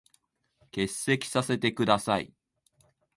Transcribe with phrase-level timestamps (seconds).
[0.71, 2.33] 欠席させて下さい。